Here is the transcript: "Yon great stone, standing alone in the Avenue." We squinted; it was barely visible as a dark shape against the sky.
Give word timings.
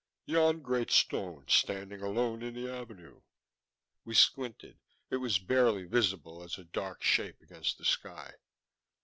"Yon 0.25 0.61
great 0.61 0.89
stone, 0.89 1.45
standing 1.47 2.01
alone 2.01 2.41
in 2.41 2.55
the 2.55 2.67
Avenue." 2.67 3.21
We 4.03 4.15
squinted; 4.15 4.79
it 5.11 5.17
was 5.17 5.37
barely 5.37 5.83
visible 5.83 6.41
as 6.41 6.57
a 6.57 6.63
dark 6.63 7.03
shape 7.03 7.39
against 7.39 7.77
the 7.77 7.85
sky. 7.85 8.33